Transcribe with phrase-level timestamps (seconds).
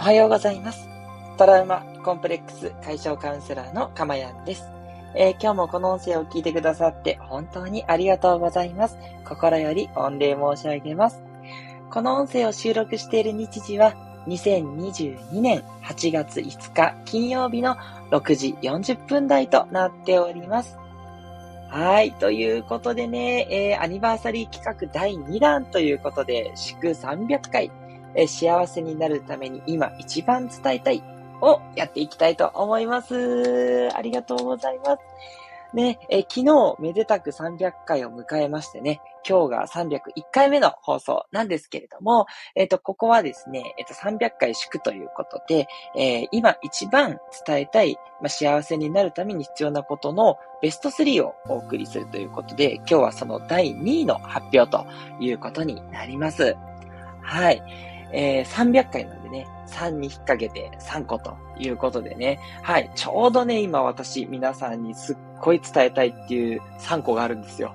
[0.00, 0.88] おはようございます。
[1.38, 4.70] トラウマコンプレックス解消カウンセラーのかまやんです、
[5.16, 8.96] えー、今日もこの音声を聞いてくださって本当にありがとうございます。
[9.24, 11.20] 心より御礼申し上げます。
[11.90, 13.96] この音声を収録している日時は
[14.28, 17.74] 2022年8月5日金曜日の
[18.12, 20.78] 6時40分台となっております。
[21.70, 22.12] はい。
[22.12, 27.70] ということでね、えー、アニバーサリー企画第2弾ということで、祝300回
[28.14, 31.02] え幸せになるために今一番伝えたい
[31.40, 33.88] をやっていきたいと思います。
[33.94, 35.02] ありがとうございます。
[35.74, 40.00] ね、え昨日めでたく300回を迎えましてね、今日が301
[40.32, 54.86] 回目の放送なんですけれども、えっ、と、ここはですね、えっ、と、300回祝ということで、えー、今一番伝えたい、まあ、幸せになるために必要なことのベスト3をお送りするということで、今日はその第2位の発表と
[55.20, 56.56] いうことになります。
[57.20, 57.62] はい。
[58.12, 67.74] えー、300回なんでね、3に引っ掛けて3個ということでね、はい、ちょうどね、今私、皆さんにすっごい伝えたいっていう3個があるんですよ。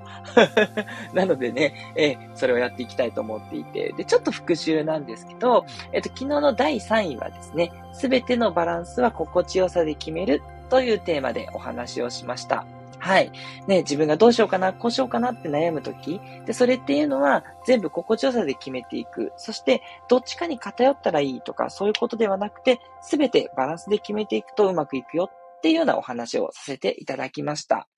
[1.14, 12.66] なのでね、えー、それをやっていきたいと思っていて、で、ちょっと復習なんですけど、えっ、と、昨日の第3位はですね、すべてのバランスは心地よさで決めるというテーマでお話をしました。
[13.04, 13.34] はい。
[13.68, 19.34] ね、自分がどうしようかな、こうしようかなって悩むとき、で、それっていうのは全部心地よさで決めていく。
[19.36, 27.90] そして、どっちかに偏ったらいいとか、そういうことではなくて、すべてバランスで決めていくとうまくいくよっていうようなお話をさせていただきました。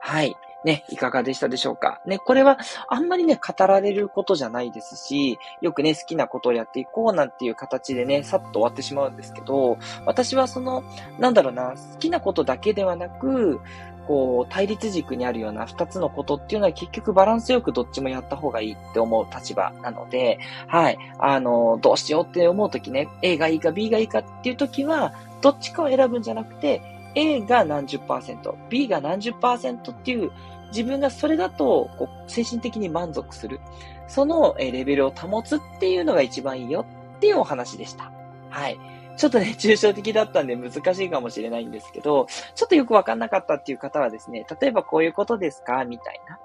[0.00, 0.36] はい。
[0.64, 2.00] ね、いかがでしたでしょうか？
[2.04, 10.82] ね、これはあんまりね、語られることじゃないですし、よくね、好きなことをやっていこうなんていう形でね、さっと終わってしまうんですけど、私はその、
[11.18, 13.60] なんだろうな、好きなことだけではなく、
[14.08, 20.98] こう、対立軸にあるような二つのことっていうのは結局バランスよくどっちもやった方がいいって思う立場なので、はい。
[21.18, 25.12] あの、どうしようって思うときね、A がいいか B がいいかっていうときは、
[25.42, 26.80] どっちかを選ぶんじゃなくて、
[27.14, 30.32] A が何十パーセント、B が何十パーセントっていう、
[30.68, 33.60] 自分がそれだと、こう、精神的に満足する。
[34.06, 38.10] そのレベルを保つっていうのが一番いいよっていうお話でした。
[38.48, 38.78] はい。
[39.18, 45.84] ちょっとね、 抽象的だったんで難しいかもしれないんですけど、ちょっとよくわかんなかったっていう方はですね、例えばこういうことですか？
[45.84, 46.38] みたいな。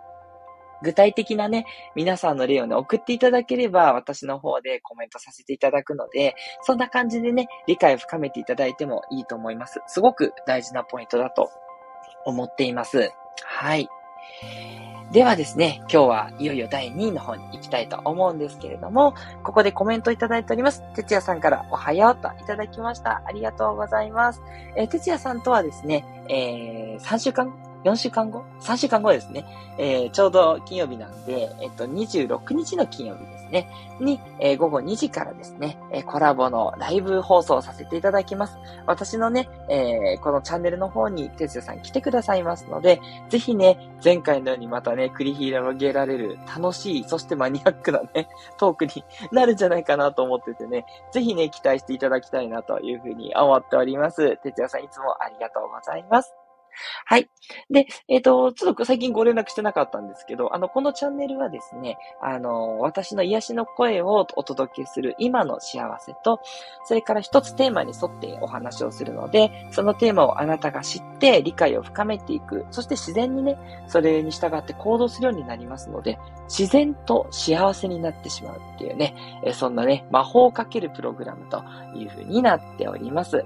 [0.82, 9.80] 具体的なね、皆さんの例をね、送っていただければ、私の方でコメントさせていただくので、そんな感じでね、理解を深めていただいてもいいと思います。
[9.88, 11.50] すごく大事なポイントだと
[12.26, 13.12] 思っています。
[13.46, 13.88] はい。
[15.14, 19.14] ではですね、今日はいよいよ第2位の方に行きたいと思うんですけれども、
[19.44, 20.82] ここでコメントいただいております。
[20.96, 23.22] てつやさんからおはようといただきました。
[23.24, 24.42] ありがとうございます。
[24.76, 27.54] えー、哲也さんとはですね、えー、3週間
[27.84, 29.46] 4週間後 ?3 週間後ですね。
[29.78, 33.70] えー、ちょうど金曜日なんで、えっと、26日の金曜日ですね。
[34.00, 38.58] に、えー、午後2時からですね、えー、コラボのライブ放送させていただきます。
[38.88, 43.00] 私のね、えこのチャンネルの方に、哲也さん来てくださいますので、
[43.30, 48.28] ぜひね、前回のようにまたね、繰り広げられる楽しい、そしてマニアックなね、
[48.58, 54.38] トークになるんじゃないかなと思っててね、ぜひね、期待していただきたいなというふうに思っております。
[54.38, 56.43] 哲也さんいつもありがとうございます。
[57.06, 57.30] はい。
[57.70, 66.40] で、えっ、ー、と、ちょっと最近ご連絡してなかったんですけど、あの、このチャンネルはですね、あの、私の癒しの声をお届けする今の幸せと、
[66.86, 73.58] それから一つテーマに沿ってお話をするので、そのテーマをあなたが知って理解を深めていく、そして自然にね、
[73.88, 76.18] それに従って行動するようになりますので、
[76.48, 81.64] 自然と幸せになってしまうっていうね、えそんなね、魔法をかけるプログラムと
[81.96, 83.46] いう風になっております。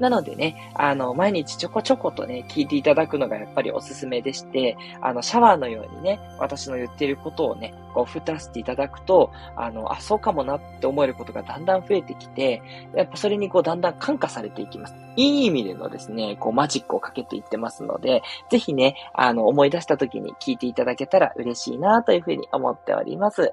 [0.00, 12.62] なのでね、あの、毎日ちょこちょことね、聞いていただくのがやっぱりおすすめでして、あの、シャワーのようにね、私の言っていることをね、こう、ふたしていただくと、あの、あ、そうかもなって思えることがだんだん増えてきて、
[12.94, 14.94] やっぱそれにこう、だんだん感化されていきます。
[15.16, 23.52] いい意味でのですね、こう、マジックをかけていってますので、ぜひね、あの、思い出した時に聞いていただけたら嬉しいなというふうに思っております。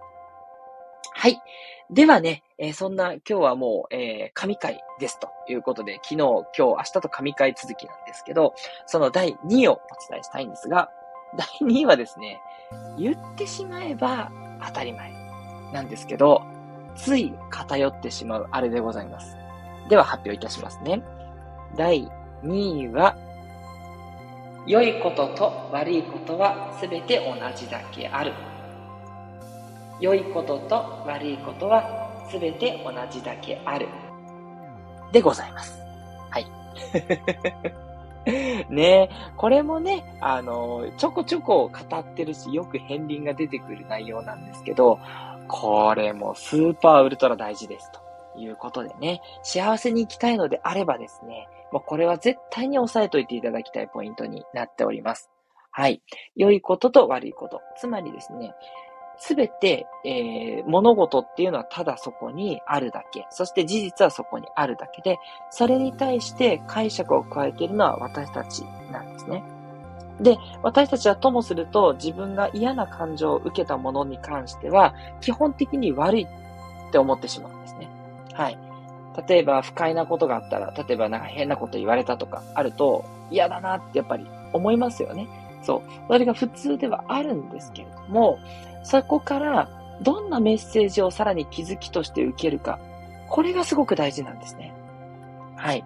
[1.13, 1.41] はい。
[1.91, 8.55] ではね、えー、そんな今日はもう、えー、神回ですということで、昨日、今日、明日と神回続きなんですけど、
[8.87, 9.77] その第2位をお
[10.09, 10.89] 伝えしたいんですが、
[11.37, 12.41] 第2位はですね、
[12.97, 14.31] 言ってしまえば
[14.65, 15.11] 当たり前
[15.73, 16.41] なんですけど、
[16.95, 19.37] つい偏ってしまうあれでございます。
[19.89, 21.03] では発表いたしますね。
[21.77, 22.09] 第
[22.43, 23.15] 2位は、
[24.65, 28.31] 良いことと悪いことはすべて同じだけある。
[29.99, 33.87] 良いことと悪いことはすべて同じだけある。
[35.11, 35.79] でございます。
[36.29, 36.45] はい。
[38.69, 44.99] ねこれもね、あの、ちょこちょこ語ってるし、よく片鱗が出てくる内容なんですけど、
[45.47, 47.91] これもスーパーウルトラ大事です。
[47.91, 48.01] と
[48.39, 55.29] いうことでね、幸せに生きたいのであればですね、もうこれは絶対に押さえといていただきたいポイントになっております。
[55.71, 56.01] はい。
[56.35, 57.61] 良いことと悪いこと。
[57.77, 58.53] つまりですね、
[59.17, 63.25] すべて、えー、物事っていうのはただそこにあるだけ。
[63.29, 65.17] そして事実はそこにあるだけで、
[65.49, 69.43] それに対して解釈を加えているのは私たちなんですね。
[70.19, 77.89] で、私たちはともすると自分が嫌な感情を受けたものに関しては、基本的に悪いって思ってしまうんですね。
[78.33, 78.57] はい。
[79.27, 85.27] 例えば不快なことがあったら、例えばなんか変なこと言われたとかあると嫌だなってやっぱり思いますよね。
[85.61, 85.81] そう。
[86.07, 88.39] それが普通ではあるんですけれども、
[88.85, 89.67] そこから
[90.01, 92.79] どんなメッセージをさらに気づきとして受けるか。
[93.27, 94.73] これがすごく大事なんですね。
[95.55, 95.83] はい。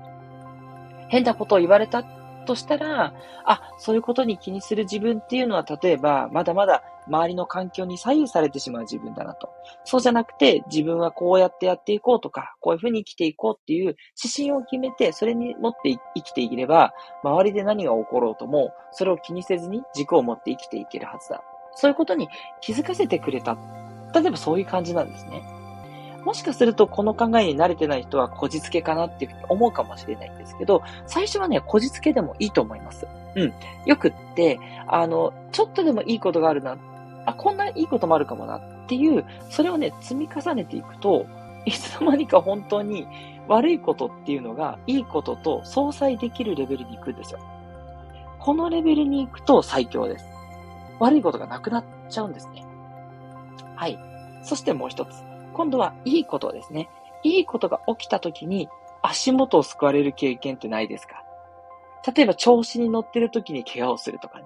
[1.08, 2.04] 変なことを言われた
[2.46, 3.14] としたら、
[3.46, 9.50] あ、そういうことに気にする自分っていうのは、例えば、まだまだ周りの環境に左右されてしまう自分だなと。
[9.86, 16.94] そうじゃなくて、自分はこうやってやっていこうとか、こういうふうに生きていこうっていう指針を決めて、それに持って生きていれば、
[17.24, 21.42] 周りで何が起ころうとも、それを気にせずに軸を持って生きていけるはずだ。
[21.76, 22.30] そういうことに
[22.62, 23.58] 気づかせてくれた。
[24.14, 25.44] 例えばそういう感じなんですね。
[26.26, 33.08] もしかするとこの考えに慣れてない人はこじつけかなっていうふうに思うかもしれないんですけど、最初はね、こじつけでもいいと思います。
[33.36, 33.54] うん。
[33.86, 36.78] よくって、あの、ちょっとでもいいことがあるな。
[37.26, 41.26] あ、こんないいこともあるかもなっていう、それをね、積み重ねていくと、
[41.66, 43.08] いつの間にか本当に
[43.48, 47.40] 悪いことっていうのがいいことと相殺できるレベルに行くんですよ。
[48.40, 50.26] このレベルに行くと最強です。
[51.00, 52.66] 悪いことがなくなっちゃうんですね。
[53.76, 53.98] はい。
[54.44, 55.10] そしてもう一つ。
[55.54, 56.90] 今度はいいことですね。
[57.24, 58.70] いいことが起きた時に
[59.02, 61.24] 足元を救われる経験ってないですか？
[62.16, 64.46] 例えば調子に乗ってる時に怪我をするとかね。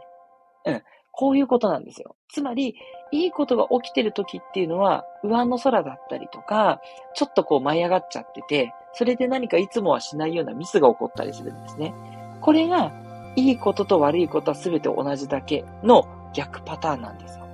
[0.65, 0.83] うん。
[1.15, 2.15] こういうことなんですよ。
[2.29, 2.75] つまり、
[3.11, 6.81] いいことが起きてる時っていうのは、上の空だったりとか、
[7.13, 11.93] ちょっとこう舞い上がっちゃってて、それで何かいつもはしないようなミスが起こったりするんですね。
[12.41, 12.91] これが、
[13.35, 17.47] いいことと悪いことは全て同じだけの逆パターンなんですよ。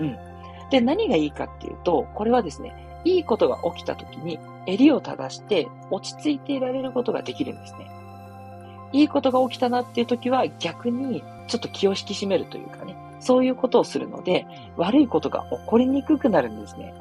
[0.00, 0.18] うん。
[0.70, 7.90] で、何がいいかっていうと、これはですね、いいことが起きた時に襟を正して落ち着いていられることができるんですね。
[8.92, 14.46] いいことが起きたなっていう時は逆にちょっと気を引き締めるというかね、そういうことをするので、
[14.76, 16.94] 悪いことが起こりにくくなるんですね。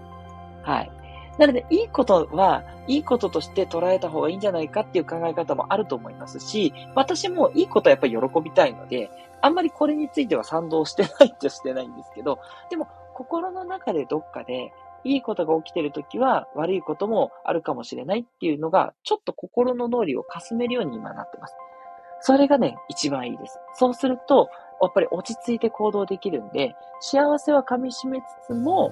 [0.64, 0.92] はい。
[1.38, 9.10] なので、いいことは、いいこととして捉えた方がいいんじゃないかっていう考え方もあると思いますし、私もいいことはやっぱり喜びたいので、
[9.42, 12.40] あんまりこれについては賛同してないっちゃしてないんですけど、
[12.70, 14.74] でも、心の中でどっかで、
[15.04, 21.56] いいことが起きてるときは悪いこともあるかもしれないっていうのが、ちょっと心の脳裏をかすめるように今なってます。
[22.22, 23.60] それがね、一番いいです。
[23.76, 24.50] そうすると、
[24.82, 28.92] やっぱり落ち着いて行動できるんで、幸せは噛み締めつつも、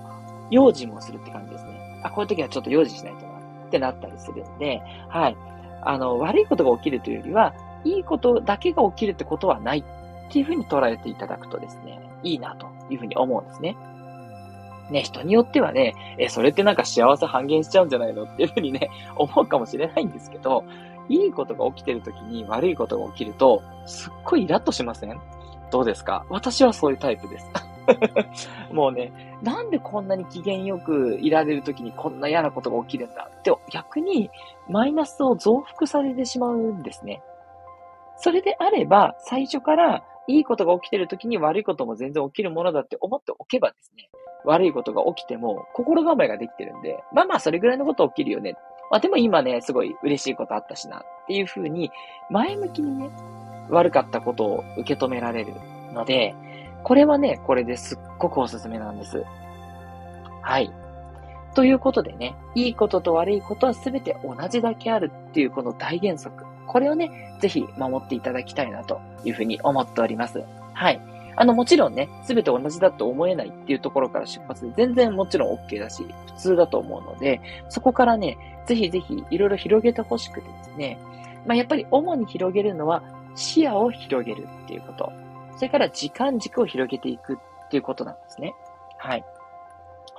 [0.52, 1.85] 用心もするって感じですね。
[2.06, 5.38] あ、こういう時はちょっと用心しないとなってなったりするんで、はい。
[5.82, 7.54] あの、悪いことが起きるというよりは、
[7.84, 9.84] いいことだけが起きるってことはないっ
[10.32, 13.76] ていうふうに捉えていただくとですね、いいなというふうに思うんですね。
[14.92, 20.64] ね、人によってはね、え、それってなんか幸せ半減しちゃうんじゃないのっていうふうにね、 思うかもしれないんですけど、
[21.10, 25.20] いいことが起きてる時に悪いことが起きると、すっごいイラッとしません？
[25.72, 26.26] どうですか？
[26.30, 27.50] 私はそういうタイプです。
[28.72, 29.12] もうね、
[29.42, 34.30] なんでこんなに機嫌よくいられる時にこんな嫌なことが起きるんだって逆に
[34.70, 37.22] マイナスを増幅されてしまうんですね。
[38.18, 44.10] それであれば、最初からいいことが起きてる時に悪いことも全然起きるものだって思っておけばですね、
[44.46, 48.56] 悪いことが起きても心構えができてるんで、まあまあそれぐらいのこと起きるよね。
[48.90, 51.92] まあでも今ね、すごい嬉しいことあったしなっていうふうに、
[52.30, 53.10] 前向きにね、
[53.70, 55.54] 悪かったことを受け止められる
[55.94, 56.36] ので、
[56.86, 59.24] これはね、これですっごくおすすめなんです。
[60.44, 60.72] はい。
[61.56, 66.46] ということでね、いいことと悪いことは全て同じだけあるっていうこの大原則。
[66.68, 70.44] これをね、ぜひ守っていただきたいなというふうに思っております。
[70.74, 71.02] はい。
[71.36, 78.38] あの、もちろんね、すべて同じだと思えないっていうところから出発で全然もちろん OK だし、普通だと思うので、そこからね、
[78.68, 81.00] ぜひぜひいろいろ広げてほしくてですね、
[81.48, 83.02] まあ、やっぱり主に広げるのは
[83.34, 85.25] 視野を広げるっていうこと。
[85.56, 87.38] それから時間軸を広げていくっ
[87.70, 88.54] ていうことなんですね。
[88.98, 89.26] はい。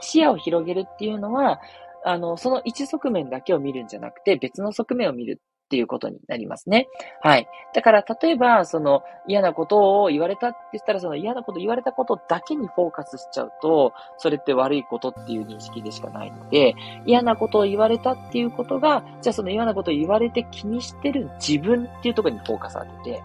[0.01, 1.61] 視野を広げるっていうのは、
[2.05, 6.87] あの、その一側面だけを見るんじゃなくて、別の側面を見るっていうことになりますね。
[7.21, 7.49] はい。
[7.75, 23.23] だから、例えば、その嫌なことを言われたって言ったら、その嫌なこと言われたことだけにフォーカスしちゃうと、それって悪いことっていう認識でしかないので、嫌なことを言われたっていうことが、じゃあその嫌なことを言われて気にしてる自分っていうところにフォーカス当てて、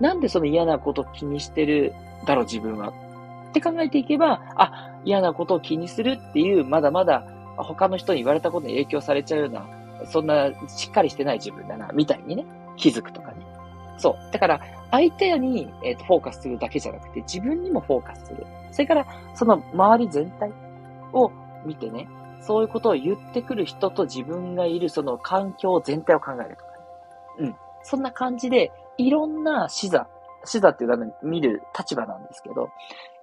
[0.00, 1.94] なんでその嫌なこと気にしてる
[2.26, 2.92] だろう、自分は？
[3.50, 7.24] って考えていけば、あ、嫌なことを気にするっていう、まだまだ
[7.56, 9.66] 他の人に言われたことに影響されちゃうような、
[10.06, 12.44] そんなしっかりしてない自分だな、みたいにね、
[12.76, 13.36] 気づくとかね。
[13.96, 14.32] そう。
[14.32, 18.46] だから、相手に、えーと、フォーカスするだけじゃなくて、自分にもフォーカスする。
[18.70, 20.52] それから、その周り全体
[21.12, 21.32] を
[21.64, 22.08] 見てね、
[22.40, 26.78] そういうことを言ってくる人と自分がいるその環境全体を考えるとか、ね。
[27.40, 27.56] うん。
[27.82, 30.06] そんな感じで、いろんな視座、
[30.44, 32.68] 視座っていうのは見る立場なんですけど、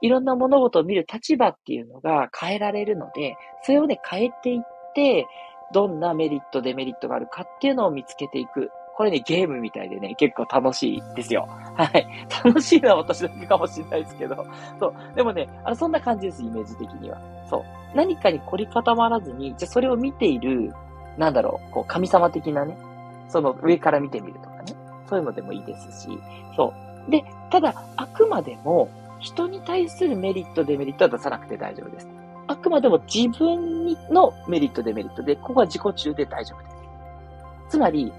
[0.01, 4.61] いろんな物事を見る立場っていうのが変えられるので、それをね、変えていっ
[4.93, 5.27] て、
[5.73, 8.71] どんなメリット、デメリットがあるかっていうのを見つけていく。
[8.95, 11.47] これね、ゲームみたいでね、結構楽しいですよ。
[11.75, 12.07] はい。
[12.45, 14.45] 楽しいのは私だけかもしれないですけど。
[14.79, 14.93] そう。
[15.15, 17.19] でもね、あの、そんな感じです、イメージ的には。
[17.49, 17.63] そう。
[17.93, 20.73] 何かに凝り固まらずに、じゃそれを見ている、
[21.17, 22.77] なんだろう、こう、神様的なね、
[23.27, 24.84] その上から見てみるとかね。
[25.09, 26.19] そういうのでもいいですし。
[26.55, 26.73] そ
[27.07, 27.11] う。
[27.11, 32.07] で、ただ、あくまでも、人に対するメリット、デメリットは出さなくて大丈夫です。
[32.47, 36.75] あくまでも自分のメリット、デメリットで、ここは自己中で大丈夫です。
[37.69, 38.13] つまり、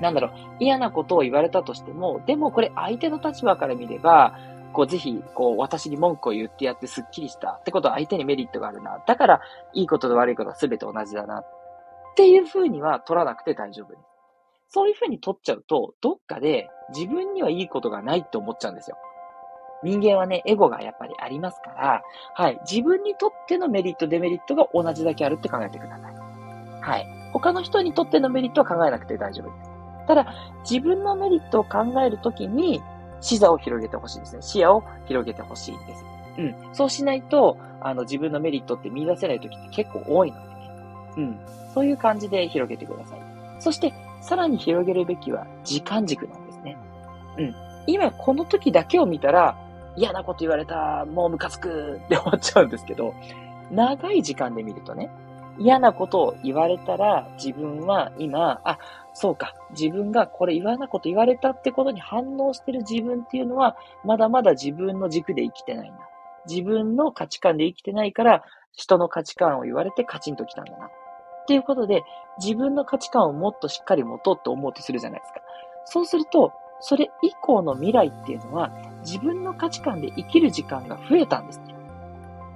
[0.00, 4.38] なんだろう、嫌なことを言われたとしても、でもこれ相手の立場から見れば、
[4.72, 9.02] こうぜひ、こう私に文句を言ってやってスッキリしたってことは相手にメリットがあるな。
[9.06, 9.40] だから、
[9.72, 11.38] いいことと悪いことは全て同じだな。
[11.38, 11.44] っ
[12.14, 14.15] ていう風には取らなくて大丈夫です。
[14.68, 18.96] そういう風に取っちゃうと、どっかで自分にはいいことがないって思っちゃうんですよ。
[19.82, 22.02] 人間はね、エゴがやっぱりありますから、
[22.34, 22.58] はい。
[22.68, 26.14] 自分にとってのメリット、デメリットが同じだけあるって考えてください。
[26.82, 27.06] はい。
[27.32, 29.70] 他の人にとってのメリットは考えなくて大丈夫です。
[30.06, 30.34] ただ、
[30.68, 32.80] 自分のメリットを考えるときに、
[33.20, 34.42] 視座を広げてほしいですね。
[34.42, 36.04] 視野を広げてほしいです。
[36.38, 36.54] うん。
[36.72, 40.70] そうしないと、あの、自分のメリットって見出せないときって結構多いのでね。
[41.16, 41.40] うん。
[41.74, 43.20] そういう感じで広げてください。
[43.58, 43.92] そして、
[44.26, 46.76] さらに広げるべきは時間軸なんですね。
[47.38, 47.54] うん。
[47.86, 49.56] 今この時だけを見たら、
[49.96, 53.14] 嫌なこと言われた、もうムカつくって思っちゃうんですけど、
[53.70, 55.10] 長い時間で見るとね、
[55.58, 58.78] 嫌なことを言われたら、自分は今、あ、
[59.14, 66.00] そうか、自分がこれ嫌なこと言われたってことに反応してる自分っていうのは、まだまだ自分の軸で生きてないんだ。
[66.48, 70.90] 自分の価値観で生きてないから、人の価値観を言われてカチンときたんだな。
[71.46, 72.02] っていうことで、
[72.38, 75.40] 自分の価値観をもっとしっかり持とうと思うとするじゃないですか。
[75.84, 78.72] そうすると、それ以降の未来っていうのは、
[79.02, 81.60] 自分の価値観で生きる時間が増えたんです。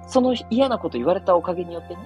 [0.07, 2.01] その嫌なこと言われたおかげによってね。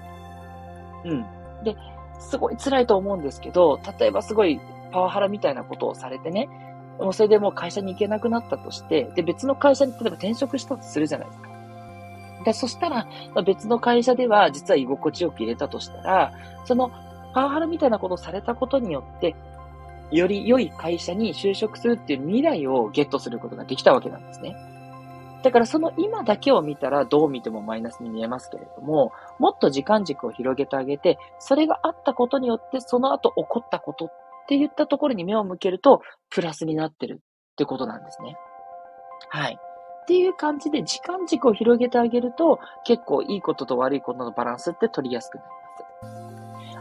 [1.05, 1.25] うん。
[1.63, 1.75] で、
[2.19, 4.61] すごい辛いと思うんですけど、例えばすごい
[4.91, 6.47] パワハラみたいなことをされてね、
[6.99, 11.44] もうそれでもう会社に行けなくなったとして、で、別の会社に例えば転職したとするじゃないですか。
[12.45, 16.31] で、そしたらま、別の会社では実は居心地よく入れたとしたら、
[16.63, 16.91] その
[17.33, 19.35] パワハラみたいなことをされたことによって、
[20.11, 24.55] より良い会社に就職するっていう未来をゲットすることができたわけなんですね。
[25.41, 34.09] だからその今だけを見たらどう見てもマイナスに見えますけれども、もっと時間軸を広げてあげて、それがあったことによってその後起こったことっ
[34.47, 38.37] て言ったところに目を向けると、プラスになってるってことなんですね。
[39.29, 39.59] はい。
[40.05, 45.55] っていう感じで時間軸を広げてあげると、結構いいことと悪いことのバランスって取りやすくなります。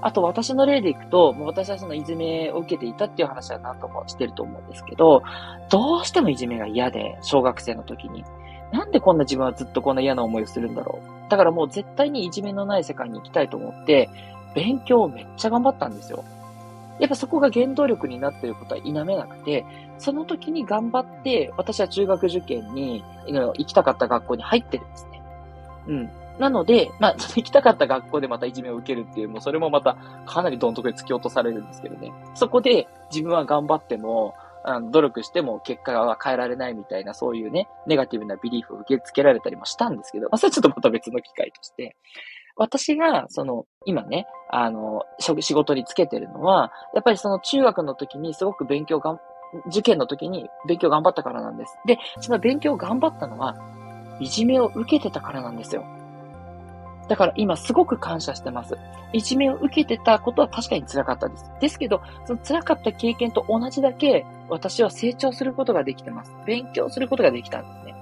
[0.02, 5.22] あと私の例でいくと、もう私はそのいじめを受けていたっていう話は何度もしてると思うんですけど、
[5.70, 8.22] どうしてもいじめが嫌で、小学生の時に。
[8.70, 11.30] なんでこんな自分はずっとこんな嫌な思いをするんだろう。
[11.30, 14.10] だからもう絶対にいじめのない世界に行きたいと思って、
[14.54, 16.22] 勉強をめっちゃ頑張ったんですよ。
[17.00, 19.64] やっぱそこが原動力になっていることは否めなくて、
[19.98, 25.22] その時に頑張って、私は中学受験に行きたかった学校に入ってるんですね。
[25.88, 26.10] うん。
[26.38, 29.96] なので、まあ、 行きたかった学校でまたいじめを受けるっていう、もうそれもまた
[30.26, 32.12] かなりどん底に突き落とされるんですけどね。
[32.34, 34.34] そこで自分は頑張っても、
[34.66, 41.96] あの努力しても結果は変えられないみたいな、そういうね、ネガティブなビリーフを受け付けられたりもしたんですけど、まあ、それはちょっとまた別の機会として、
[42.56, 49.20] 私が、その、今ね、あの、仕事につけてるのは、やっぱりその中学の時にすごく勉強がん、
[49.68, 51.76] 受験の時に勉強頑張ったからなんです。
[51.86, 53.56] で、その勉強頑張ったのは、
[54.20, 55.84] いじめを受けてたからなんですよ。
[57.08, 58.78] だから今すごく感謝してます。
[59.12, 61.50] いじめを受けてたことは確かに辛かったです。
[61.60, 66.32] ですけど、その辛かった経験と同じだけ私は成長することができてます。
[66.46, 67.94] 勉強することができたんですね。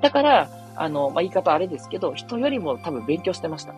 [0.00, 3.74] だから、あの、まあ、言い方あれですけど、人よりも多分勉強してました。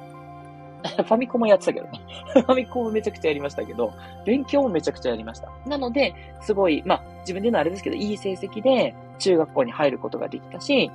[1.05, 2.01] ファミコンもやってたけどね。
[2.33, 3.93] ファミコンもめちゃくちゃやりましたけど、
[4.25, 5.51] 勉強もめちゃくちゃやりました。
[5.67, 10.91] なので、すごい、まあ、自分で言うのはあれですけど、いい成績で中学校に入ることができたし、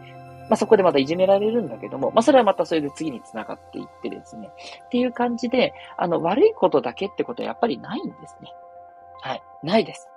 [0.50, 4.50] まあ、そこでまたいじめられるんだけども、まあ、それはまたそれで次に繋がっていってですね。
[4.86, 8.54] っていう感じで、あの、悪いことだけってことはやっぱりないんですね。
[9.22, 9.44] はい。
[9.63, 10.08] ないです。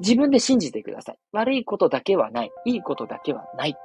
[0.00, 1.18] 自分で信じてください。
[1.32, 2.50] 悪いことだけはない。
[2.64, 3.80] いいことだけはないって。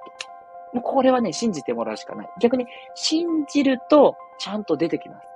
[0.74, 2.30] もうこれはね、信じてもらうしかない。
[2.40, 5.28] 逆に、信じると、ちゃんと出てきます。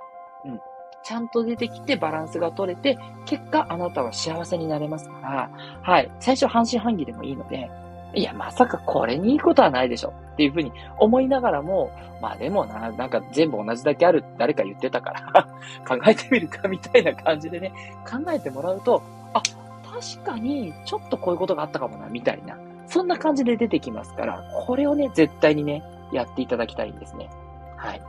[1.04, 5.50] ちゃんと出てきてバランスが取れて、結果あなたは幸せになれますから、
[5.84, 6.12] はい。
[6.20, 7.70] 最初半信半疑でもいいので、
[8.16, 15.48] いや、まさかこれにいいことはないでしょっていうふうに思いながらも、まあでもな、なんか全部同じだけある誰か言ってたから
[15.88, 17.72] 考えてみるかみたいな感じでね、
[18.04, 19.44] 考えてもらうと、あ、
[19.84, 22.58] 確かにちょっとこういうことがあったかもな、みたいな。
[22.88, 27.30] そんな感じで出てきますから、これをね、絶対にね、やっていただきたいんですね。
[27.78, 28.02] はい。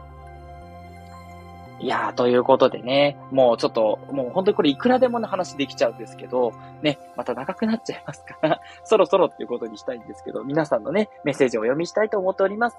[1.78, 6.52] いやー、ということでね、もうちょっと、もう本当にこれいくらでもの話できちゃうんですけど、
[6.82, 12.78] ね、また長くなっちゃいますから そろそろっていうことにしたいんですけど、皆さんのね、メッセージをお読みしたいと思っております。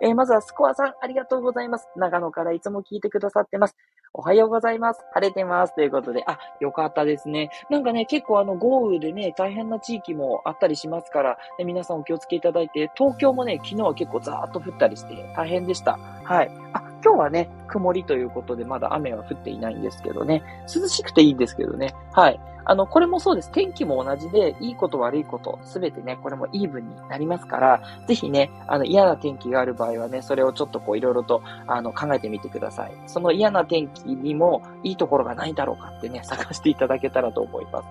[0.00, 1.88] えー、まずはスコアさん、ありがとうございます。
[1.96, 3.76] 長野からいつも聞いてくださってます。
[4.14, 5.04] おはようございます。
[5.12, 5.74] 晴れてます。
[5.74, 7.50] ということで、あ、よかったですね。
[7.68, 15.98] なんかね、結構あの豪雨でね、大変な地域もあったりしますから、ね、皆さんお気をつけいただいて、東京もね、昨日は結構ザーッと降ったりして大変でした。
[16.24, 16.50] はい。
[16.72, 20.42] あ、今日はね、曇りということで、まだ雨は降っていないんですけどね。
[20.74, 21.94] 涼しくていいんですけどね。
[22.12, 22.40] はい。
[22.70, 23.50] あの、これもそうです。
[23.50, 32.92] 天気も同じで、いいこと悪いこと、すべてね、これもイーブンになりますから、ぜひね、あの、嫌な天気がある場合はね、それをちょっとこう、いろいろと、あの、考えてみてください。
[33.06, 37.88] その嫌な天気にも、いいところがないだろうかってね、 探していただけたらと思います。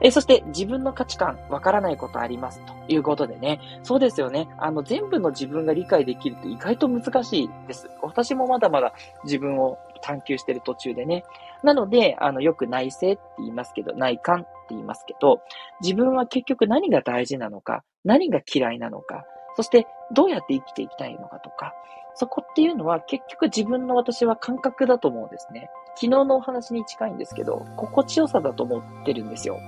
[0.00, 2.60] えそして、自分の価値観、わからないことあります。
[2.60, 4.48] ということでね、そうですよね。
[4.58, 7.90] あの、全部の自分が理解できるって意外と難しいです。
[8.00, 8.87] 私もまだまだ
[9.24, 11.24] 自分を探求してる途中でね。
[11.62, 15.40] なので、あの、よく内省って言いますけど、内観って言いますけど、
[15.80, 19.24] 自分は結局何が大事なのか、何が嫌いなのか、
[19.56, 21.74] そしてどうやって生きていきたいのかとか、
[22.14, 25.70] そこっていうのは結局自分の私は感覚だと思うんですね。
[25.94, 29.58] 昨日のお話に近いんですけど、心地よさだと思ってるんですよ。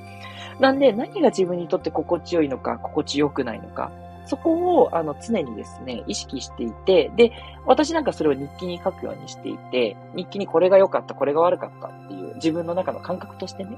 [0.59, 3.91] なんで何が自分にとって心地よいのか、心地よくないのか、
[4.27, 7.33] そこを、あの、常にですね、意識していて、で、
[7.67, 13.77] 私なんかそれを日記に書くようにしていて、日記にこれが良かった、これが悪かったっていう、自分の中の感覚としてね、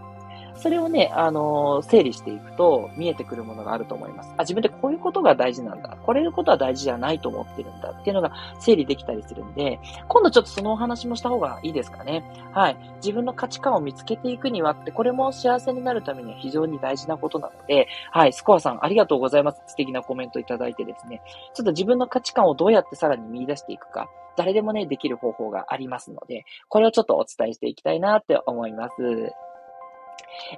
[0.57, 4.33] それをね、あのー、整理していくと見えてくるものがあると思います。
[4.37, 5.97] あ、自分でこういうことが大事なんだ。
[6.03, 12.25] これのことは大事じゃないと思ってるんだっていうのが整理できたりするんで、今度ちょっとそのお話もした方がいいですかね。
[12.53, 12.77] はい。
[12.97, 18.33] 自分の価値観を見つけていくにはって、これも幸せになるためには非常に大事なことなので、はい。
[18.33, 19.62] スコアさんありがとうございます。
[19.67, 21.23] 素敵なコメントいただいてですね。
[21.55, 24.09] ちょっと自分の価値観をどうやってさらに見出していくか。
[24.37, 29.33] 誰でもね、できる方法がありますので、これをちょっとお伝えしていきたいなって思います。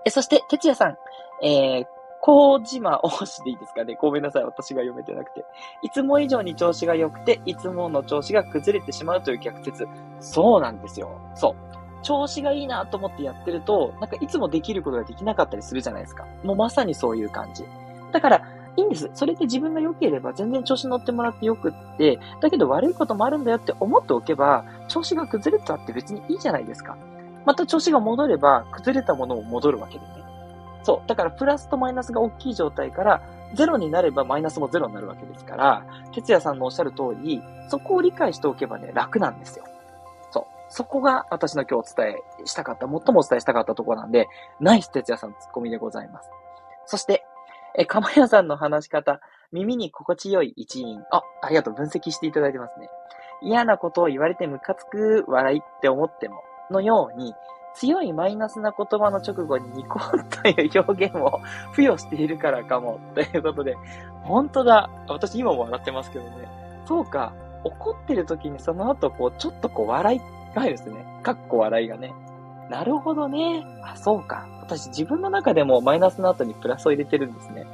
[0.05, 0.98] え、そして、哲也さん、
[1.42, 1.87] えー、
[2.20, 4.44] コージマ大しでいいですかね ごめんなさい。
[4.44, 5.44] 私が読めてなくて。
[5.83, 9.87] いつも以上に調子が良くて、いつもの調子が崩れてしまうという逆説。
[10.20, 11.20] そうなんですよ。
[11.35, 11.55] そう。
[12.03, 16.27] 調子がいいなと思ってやってると、なんかいつもできることができなかったりするじゃないですか。
[16.42, 17.64] もうまさにそういう感じ。
[18.12, 18.42] だから、
[18.77, 19.11] いいんです。
[19.14, 26.96] それで自分が良ければ全然調子乗ってもらってよくって、だけど悪いこともあるんだよって思っておけば、調子が崩れたって別にいいじゃないですか。
[27.44, 30.12] また調子が戻れば、崩れたものも戻るわけでね。
[30.83, 31.09] そう。
[31.09, 33.22] だから、プラスとマイナスが大きい状態から、
[33.54, 39.64] ゼロになればマイナスもゼロになるわけですから、哲也さんのおっしゃる通り、そこを理解しておけばね、楽なんですよ。
[40.30, 40.44] そう。
[40.68, 44.28] そこが私の今日お伝えしたかった、最もお伝えしたかったところなんで、
[44.61, 46.30] ナイス哲也さんツッコミでございます。
[46.87, 47.24] そして、
[47.76, 49.20] え、かまやさんの話し方、
[49.52, 51.02] 耳に心地よい一員。
[51.11, 51.74] あ、ありがとう。
[51.74, 52.88] 分析していただいてますね。
[53.42, 57.35] 嫌なことを言われてムカつく笑いって思っても、のように、
[57.74, 61.40] 強いマイナスな言葉の直後にニコンという表現を
[61.72, 63.00] 付与しているからかも。
[63.14, 63.77] ということで、
[64.22, 64.88] 本当だ。
[65.09, 66.48] 私今も笑ってますけどね。
[66.87, 67.33] そうか。
[67.64, 70.18] 怒ってる時にその後、こう、ちょっとこう、笑い
[70.55, 71.05] が入るんですね。
[71.22, 72.12] かっこ笑いがね。
[72.70, 73.64] なるほどね。
[73.83, 74.46] あ、そうか。
[74.61, 77.66] 私自分の中でもマイナスの後にプラスを入れてるんですね。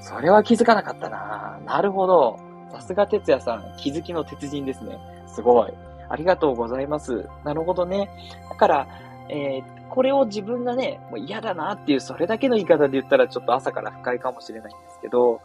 [0.00, 2.38] それは気づかなかったななるほど。
[2.72, 4.98] さすが哲也さん、気づきの鉄人ですね。
[5.26, 5.74] すごい。
[6.10, 7.28] ありがとうございます。
[7.44, 8.10] なるほどね。
[8.48, 8.88] だから、
[9.28, 15.40] えー、これを自分がね、もう嫌だなっていう、それだけの言い方で言ったらちょっと朝から不快かもしれないんですけど、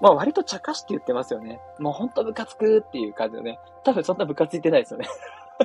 [0.00, 1.60] まあ割と茶化して言ってますよね。
[1.78, 3.58] もうほんとムカつくっていう感じのね。
[3.84, 5.06] 多分そんなムカついてないですよね。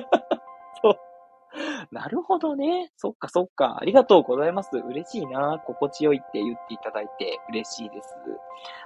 [0.82, 0.96] そう。
[1.92, 2.90] なるほどね。
[2.96, 3.78] そっかそっか。
[3.80, 4.70] ありがとうございます。
[4.76, 5.62] 嬉しいな。
[5.64, 8.16] 心地よいって言っていただいて嬉しいです。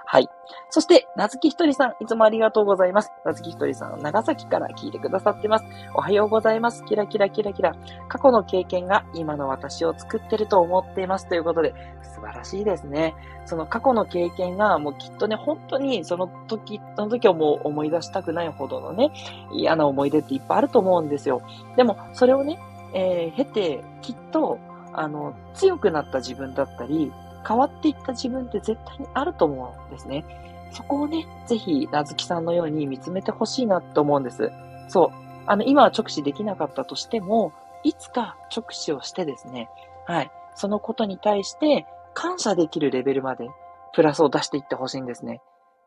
[0.05, 0.27] はい。
[0.69, 3.11] そして、なずきひとりさん、いつもありがとうございます。
[3.23, 5.65] なずきひとりさん、長崎から聞いてくださってます。
[5.93, 6.83] おはようございます。
[6.85, 7.75] キラキラキラキラ。
[8.07, 11.27] 過去の経験が今の私を作ってると思っています。
[11.27, 13.13] ということで、素晴らしいですね。
[13.45, 19.11] その過去の経験がもうきっとね、本当にその時、その時をもう思い出したくないほどのね、
[19.51, 21.41] 嫌な思い出っていっぱいあると思うんですよ。
[21.75, 22.59] でも、それをね、
[22.93, 24.59] えー、経て、きっと、
[24.93, 27.11] あの、強くなった自分だったり、
[27.47, 30.25] 変わっていった自分って絶対にあると思うんですね。
[30.71, 34.51] そこをね、ぜひ、なずきさんのように見つめてほしいなと思うんです。
[34.87, 35.09] そう。
[35.45, 39.69] あの、今は直視できなかったとしても、いつか直視をしてですね、
[40.05, 40.31] はい。
[40.55, 43.47] そのことに対して感謝できるレベルまで
[43.93, 45.41] プラスを出していってほしいんですね。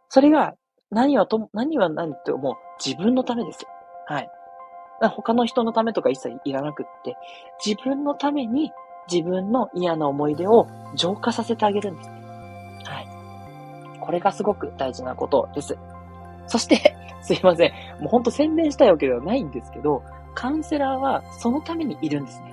[0.09, 0.55] それが
[0.91, 3.67] 何はと、何は何とも自分のためです。
[4.07, 4.31] はい。
[5.09, 7.17] 他の人のためとか一切いらなくって、
[7.65, 8.73] 自分のために
[9.11, 12.09] 自分の嫌な思い出を浄化させてあげるんです。
[12.85, 13.09] はい。
[14.01, 15.77] これがすごく大事なことです。
[16.47, 17.73] そして、 すいません。
[18.01, 20.03] もうほんと宣伝したいわけではないんですけど、
[20.35, 22.53] カウンセラーはそのためにいるんですね。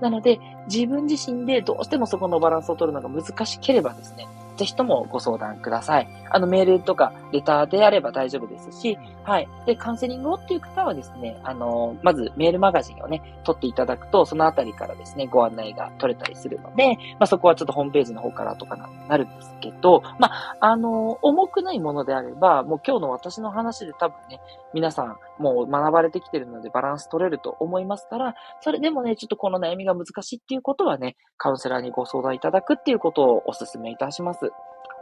[0.00, 4.26] なので、自分自身でどうしてもそこのバランスを取るのが難しければですね、
[4.60, 6.08] ぜひともご相談ください。
[6.28, 9.48] あの、メールとか、レターであれば大丈夫ですし、はい。
[9.64, 18.76] で、カウンセリングをっていう方はですね、あの、まずメールマガジンをね、取っていただくと、そのあたりからですね、ご案内が取れたりするので、まあ、そこはちょっとホームページの方からとか
[19.08, 24.40] なるんですけど、まあ、あの、重くないものであれば、もう今日の私の話で多分ね、
[24.74, 34.52] 皆さんもう学ばれてきてるのでバランス取れると思いますから、それでもね、ちょっとこの悩みが難しいっていうことはね、カウンセラーにご相談いただくっていうことをお勧めいたします。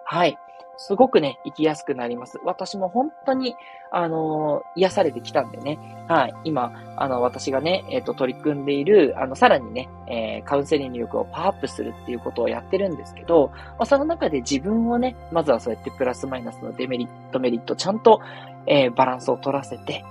[0.05, 0.39] はい。
[0.79, 2.39] すごくね、生きやすくなります。
[2.45, 3.57] 私も本当に、
[3.91, 5.77] あのー、癒されてきたんでね。
[6.09, 6.35] はい。
[6.45, 18.21] 今、あの、私がね、えっ、ー、と、取り組んでいる、あの、さらにね、えー、カウンセリング力をパワーアップするっていうことをやってるんですけど、まあ、その中で自分をね、まずはそうやってプラスマイナスのデメリット、メリット、ちゃんと、
[18.67, 20.05] え、バランスを取らせて、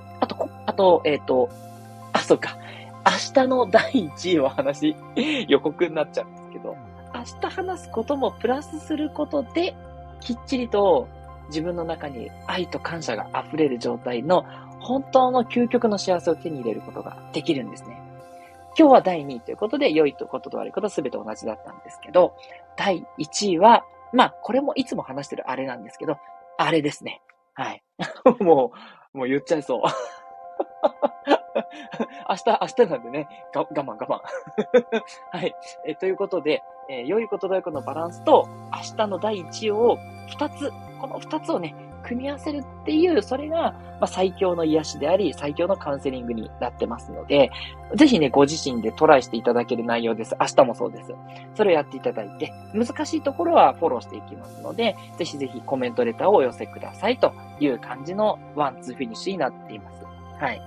[0.78, 1.50] と、えっ、と、
[2.13, 2.58] あ、そっか。
[3.06, 4.96] 明日の第1位を話、
[5.48, 6.78] 予告になっちゃうんですけど、
[7.13, 9.76] 明日話すこともプラスすることで、
[10.20, 11.08] きっちりと
[11.48, 14.46] 自分の中に愛と感謝が溢れる状態の
[14.80, 18.00] 本当の究極の幸せを手に入れることができるんですね。
[18.78, 22.36] 今日は第2位ということで、良いことと悪いことすべて同じだったんですけど、
[22.76, 26.18] 第1位は、まあ、これもいつも話してるあれなんですけど、
[26.58, 27.22] あれですね。
[27.54, 27.84] はい。
[28.40, 28.72] も
[29.13, 29.82] う、もう言っちゃいそう。
[32.30, 34.22] 明日、明日なんでね、が、我慢我慢。
[35.32, 35.56] はい。
[35.86, 47.52] え、ということで、えー、良いことと悪いこのバランスと、明日の第一を二つ、この二つをね、組み合わせるっていう、それが、まあ、最強の癒しであり、最強のカウンセリングになってますので、
[47.96, 50.36] ぜひね、ご自身でトライしていただける内容です。
[50.40, 51.13] 明日もそうです。
[51.56, 60.07] それをやっていただいて、難しいところはフォローしていきますので、ぜひぜひコメントレターをお寄せくださいという感じのワンツーフィニッシュになっています。
[60.39, 60.62] はい。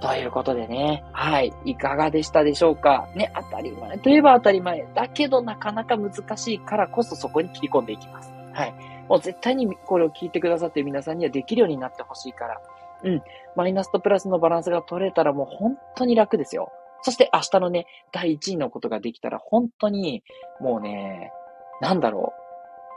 [0.00, 3.08] ということでね、はい、いかがでしたでしょうか？
[3.14, 4.86] ね、当たり前といえば当たり前。
[4.94, 8.32] だけどなかなか難しいからこそそこに切り込んでいきます。
[8.52, 8.74] はい。
[9.08, 12.60] もう絶対にこれを聞いてくださってる皆さんにはできるようになってほしいから。
[13.04, 13.22] うん。
[13.56, 16.72] マイナスとプラスのバランスが取れたらもう本当に楽ですよ。
[17.02, 20.22] そして明日のね、第1位のことができたら本当に、
[20.60, 21.32] もうね、
[21.80, 22.40] なんだろう。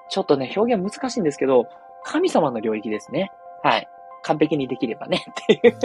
[0.09, 1.67] ちょっとね、表現難しいんですけど、
[2.03, 3.31] 神様の領域ですね。
[3.63, 3.87] はい。
[4.23, 5.77] 完璧にできればね っていう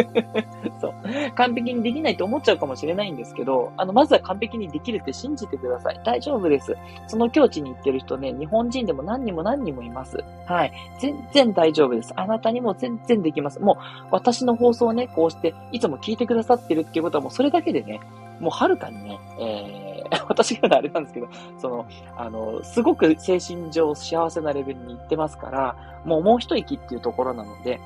[0.81, 0.93] そう。
[1.35, 6.01] 完璧にできないと思っちゃうかもしれないんですけど、あの、まずは完璧にできるって信じてください。
[6.05, 6.77] 大丈夫です。
[7.09, 10.23] その境地に行ってる人ね、日本人でも何人も何人もいます。
[10.47, 10.73] はい。
[11.01, 12.13] 全然大丈夫です。
[12.17, 13.61] あなたにも全然できます。
[13.61, 13.77] もう、
[14.11, 18.01] 私の放送をね、こうして、いつも聞いてくださってるっていうことはもうそれだけでね、
[18.41, 27.81] もうはるかにね、えー、 私があれなんですけど、その、あの、すごく精神上幸せなレベルに行ってますから、もうもう一息っていうところなので、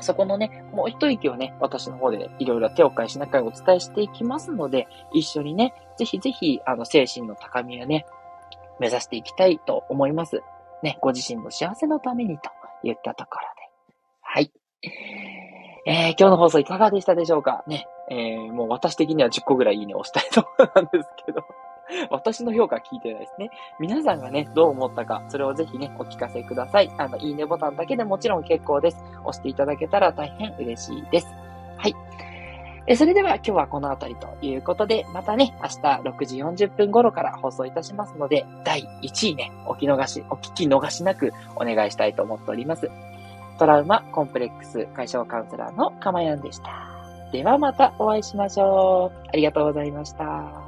[0.00, 8.06] そこのね、もう一息をね、私の方でいろいろ手を変えしながらお伝えしていきますので、一緒にね、ぜひぜひ、あの、精神の高みをね、
[8.78, 10.42] 目指していきたいと思います。
[10.82, 12.50] ね、ご自身の幸せのためにと
[12.84, 13.66] 言ったところで。
[14.20, 14.52] はい。
[15.86, 17.64] えー、今日の放送いかがでしたでしょうか？
[17.66, 21.42] ね、えー、もう私的には10個ぐらいいいね押したいところなんですけど。
[22.10, 23.50] 私の評価聞いてないですね。
[23.78, 26.90] 皆さんがね、どう思ったか、それをぜひね、お聞かせください。
[26.98, 29.04] あの、いいねボタンだけでもちろん結構です。
[29.24, 31.34] 押していただけたら大変嬉しいです。
[31.76, 31.94] はい。
[32.88, 42.88] えそれでは今日はこの辺りということで、またね、明日6時40分頃から放送いたしますので、第1位ね、お聞き逃し、お聞き逃しなくお願いしたいと思っております。
[43.58, 46.70] トラウマコンプレックス解消カウンセラーのかまやんでした。
[47.32, 49.28] ではまたお会いしましょう。
[49.28, 50.65] ありがとうございました。